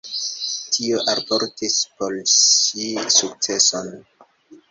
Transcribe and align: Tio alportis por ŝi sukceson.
Tio 0.75 1.01
alportis 1.13 1.75
por 1.99 2.17
ŝi 2.35 2.87
sukceson. 3.17 3.93